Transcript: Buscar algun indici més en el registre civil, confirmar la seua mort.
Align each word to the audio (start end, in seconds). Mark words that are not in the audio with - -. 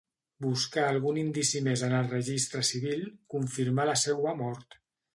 Buscar 0.45 0.85
algun 0.85 1.19
indici 1.25 1.61
més 1.69 1.85
en 1.89 1.95
el 1.99 2.11
registre 2.15 2.65
civil, 2.73 3.07
confirmar 3.37 3.91
la 3.95 3.99
seua 4.09 4.39
mort. 4.45 4.81